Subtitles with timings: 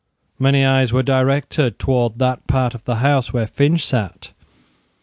[0.39, 4.31] Many eyes were directed towards that part of the house where Finch sate.